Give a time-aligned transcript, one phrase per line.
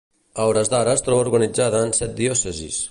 [0.43, 2.79] A hores d'ara es troba organitzada en set diòcesis.